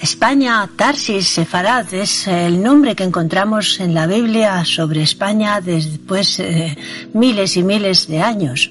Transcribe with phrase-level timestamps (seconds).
[0.00, 6.78] España, Tarsis, Sefarad, es el nombre que encontramos en la Biblia sobre España después de
[7.12, 8.70] miles y miles de años.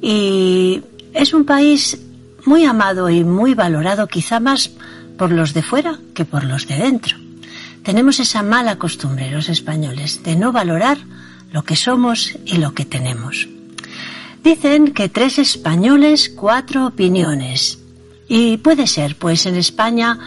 [0.00, 0.80] Y
[1.14, 1.98] es un país
[2.44, 4.70] muy amado y muy valorado, quizá más
[5.18, 7.16] por los de fuera que por los de dentro.
[7.82, 10.98] Tenemos esa mala costumbre, los españoles, de no valorar
[11.50, 13.48] lo que somos y lo que tenemos.
[14.44, 17.80] Dicen que tres españoles, cuatro opiniones.
[18.28, 20.18] Y puede ser, pues en España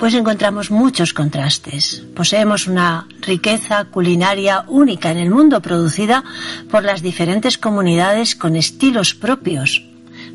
[0.00, 2.02] pues encontramos muchos contrastes.
[2.16, 6.24] Poseemos una riqueza culinaria única en el mundo producida
[6.70, 9.84] por las diferentes comunidades con estilos propios,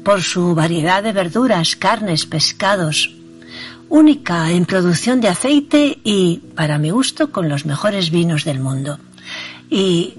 [0.03, 3.15] por su variedad de verduras, carnes, pescados,
[3.89, 8.99] única en producción de aceite y, para mi gusto, con los mejores vinos del mundo.
[9.71, 10.13] Y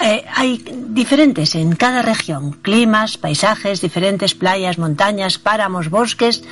[0.00, 6.42] eh, hay diferentes en cada región, climas, paisajes, diferentes playas, montañas, páramos, bosques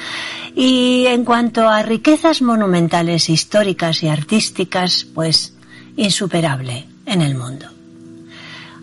[0.55, 5.55] y en cuanto a riquezas monumentales, históricas y artísticas, pues
[5.97, 7.67] insuperable en el mundo.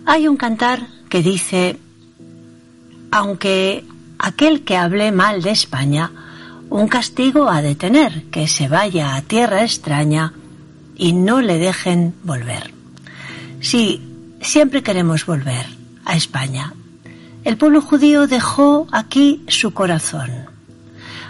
[0.06, 1.78] Hay un cantar que dice,
[3.12, 3.86] aunque
[4.20, 6.12] aquel que hable mal de España,
[6.70, 10.34] un castigo ha de tener, que se vaya a tierra extraña
[10.98, 12.74] y no le dejen volver.
[13.62, 14.07] Sí,
[14.48, 15.66] siempre queremos volver
[16.06, 16.74] a España.
[17.44, 20.32] El pueblo judío dejó aquí su corazón.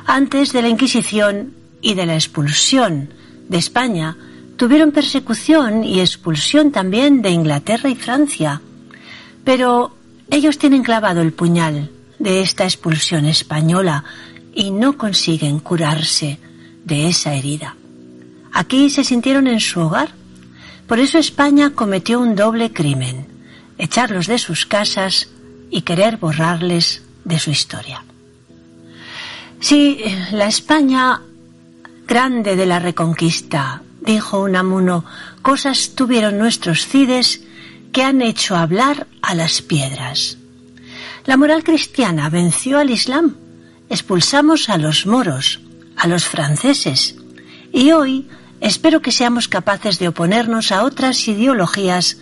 [0.06, 3.10] Antes de la Inquisición y de la expulsión
[3.50, 4.16] de España,
[4.56, 8.62] tuvieron persecución y expulsión también de Inglaterra y Francia.
[9.44, 9.96] Pero
[10.30, 11.90] ellos tienen clavado el puñal
[12.20, 14.04] de esta expulsión española
[14.54, 16.40] y no consiguen curarse
[16.84, 17.76] de esa herida.
[18.54, 20.17] Aquí se sintieron en su hogar
[20.88, 23.28] por eso España cometió un doble crimen,
[23.78, 25.30] echarlos de sus casas
[25.70, 28.04] y querer borrarles de su historia.
[29.60, 30.00] Sí,
[30.32, 31.22] la España
[32.08, 35.04] grande de la Reconquista, dijo Unamuno,
[35.42, 37.42] cosas tuvieron nuestros cides
[37.92, 40.38] que han hecho hablar a las piedras.
[41.26, 43.36] La moral cristiana venció al Islam,
[43.90, 45.60] expulsamos a los moros,
[45.98, 47.16] a los franceses,
[47.74, 48.28] y hoy
[48.62, 52.18] espero que seamos capaces de oponernos a otras ideologías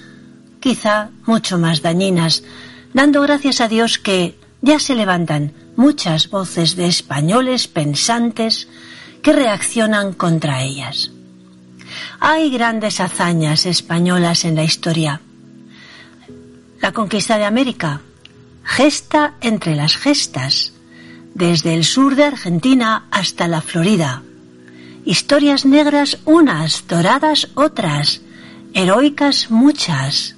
[0.59, 2.43] quizá mucho más dañinas,
[2.93, 8.67] dando gracias a Dios que ya se levantan muchas voces de españoles pensantes
[9.21, 11.11] que reaccionan contra ellas.
[12.19, 15.21] Hay grandes hazañas españolas en la historia.
[16.81, 18.01] La conquista de América,
[18.63, 20.73] gesta entre las gestas,
[21.35, 24.23] desde el sur de Argentina hasta la Florida,
[25.05, 28.21] historias negras unas, doradas otras,
[28.73, 30.35] heroicas muchas.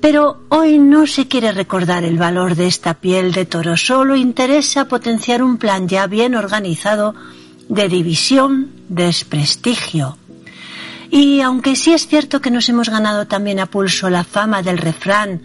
[0.00, 4.86] Pero hoy no se quiere recordar el valor de esta piel de toro, solo interesa
[4.86, 7.14] potenciar un plan ya bien organizado
[7.68, 10.16] de división, desprestigio.
[11.10, 14.78] Y aunque sí es cierto que nos hemos ganado también a pulso la fama del
[14.78, 15.42] refrán,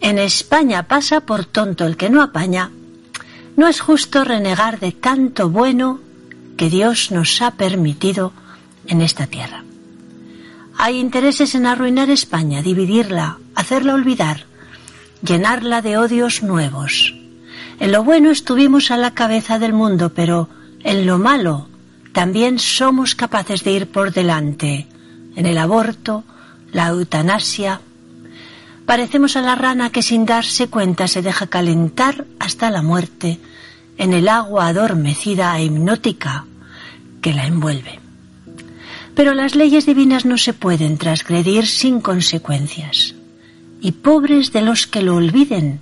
[0.00, 2.70] en España pasa por tonto el que no apaña,
[3.56, 5.98] no es justo renegar de tanto bueno
[6.58, 8.34] que Dios nos ha permitido
[8.86, 9.64] en esta tierra.
[10.76, 14.44] Hay intereses en arruinar España, dividirla, hacerla olvidar,
[15.22, 17.14] llenarla de odios nuevos.
[17.80, 20.48] En lo bueno estuvimos a la cabeza del mundo, pero
[20.82, 21.68] en lo malo
[22.12, 24.88] también somos capaces de ir por delante,
[25.36, 26.24] en el aborto,
[26.72, 27.80] la eutanasia.
[28.84, 33.38] Parecemos a la rana que sin darse cuenta se deja calentar hasta la muerte
[33.98, 36.46] en el agua adormecida e hipnótica
[37.20, 37.98] que la envuelve.
[39.14, 43.14] Pero las leyes divinas no se pueden transgredir sin consecuencias.
[43.80, 45.80] Y pobres de los que lo olviden,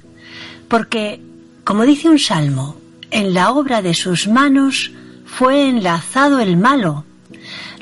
[0.68, 1.20] porque,
[1.64, 2.76] como dice un salmo,
[3.10, 4.92] en la obra de sus manos
[5.24, 7.04] fue enlazado el malo.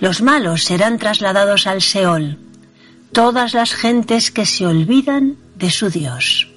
[0.00, 2.38] Los malos serán trasladados al Seol,
[3.12, 6.53] todas las gentes que se olvidan de su Dios.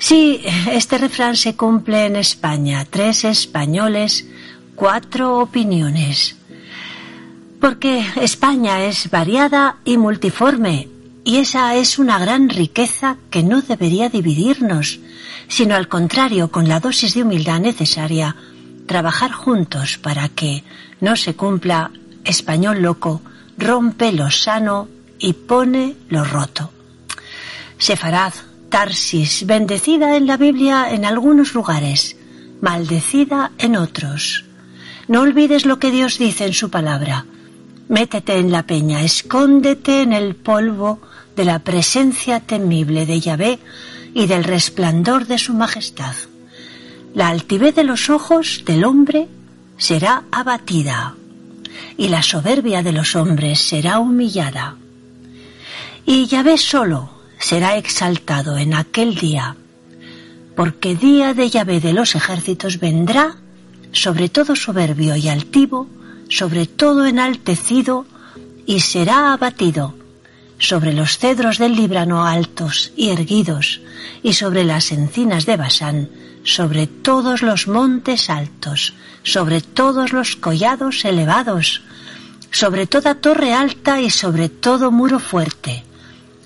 [0.00, 0.40] Sí,
[0.72, 2.86] este refrán se cumple en España.
[2.88, 4.26] Tres españoles,
[4.74, 6.36] cuatro opiniones.
[7.60, 10.88] Porque España es variada y multiforme,
[11.22, 15.00] y esa es una gran riqueza que no debería dividirnos,
[15.48, 18.34] sino al contrario, con la dosis de humildad necesaria,
[18.86, 20.64] trabajar juntos para que
[21.02, 21.90] no se cumpla
[22.24, 23.20] español loco,
[23.58, 24.88] rompe lo sano
[25.18, 26.72] y pone lo roto.
[27.76, 28.32] Sefarad,
[28.70, 32.16] Tarsis, bendecida en la Biblia en algunos lugares,
[32.60, 34.44] maldecida en otros.
[35.08, 37.26] No olvides lo que Dios dice en su palabra.
[37.88, 41.00] Métete en la peña, escóndete en el polvo
[41.34, 43.58] de la presencia temible de Yahvé
[44.14, 46.14] y del resplandor de su majestad.
[47.12, 49.26] La altivez de los ojos del hombre
[49.78, 51.16] será abatida
[51.96, 54.76] y la soberbia de los hombres será humillada.
[56.06, 59.56] Y Yahvé solo será exaltado en aquel día,
[60.54, 63.36] porque día de Yahvé de los ejércitos vendrá
[63.92, 65.88] sobre todo soberbio y altivo,
[66.28, 68.06] sobre todo enaltecido,
[68.66, 69.94] y será abatido
[70.58, 73.80] sobre los cedros del Líbrano altos y erguidos,
[74.22, 76.10] y sobre las encinas de Basán,
[76.44, 81.82] sobre todos los montes altos, sobre todos los collados elevados,
[82.50, 85.84] sobre toda torre alta y sobre todo muro fuerte,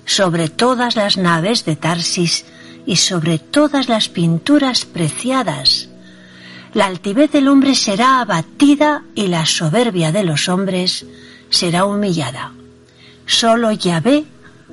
[0.05, 2.45] sobre todas las naves de Tarsis
[2.85, 5.89] y sobre todas las pinturas preciadas.
[6.73, 11.05] La altivez del hombre será abatida y la soberbia de los hombres
[11.49, 12.51] será humillada.
[13.25, 14.25] Solo Yahvé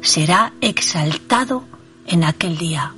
[0.03, 1.65] será exaltado
[2.07, 2.93] en aquel día.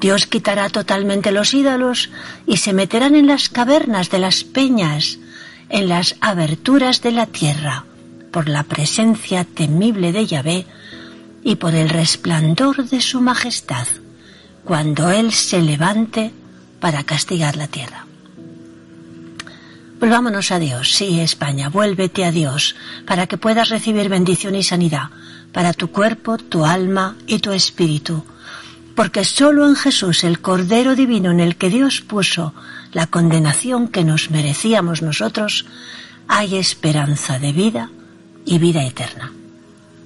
[0.00, 2.10] Dios quitará totalmente los ídolos
[2.46, 5.18] y se meterán en las cavernas de las peñas,
[5.68, 7.84] en las aberturas de la tierra,
[8.30, 10.66] por la presencia temible de Yahvé
[11.42, 13.86] y por el resplandor de su majestad,
[14.64, 16.32] cuando Él se levante
[16.80, 18.06] para castigar la tierra.
[19.98, 22.74] Volvámonos a Dios, sí, España, vuélvete a Dios,
[23.06, 25.10] para que puedas recibir bendición y sanidad
[25.52, 28.24] para tu cuerpo, tu alma y tu espíritu,
[28.96, 32.52] porque solo en Jesús, el Cordero Divino en el que Dios puso
[32.92, 35.66] la condenación que nos merecíamos nosotros,
[36.26, 37.90] hay esperanza de vida
[38.44, 39.32] y vida eterna.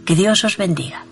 [0.04, 1.04] Que Dios os bendiga.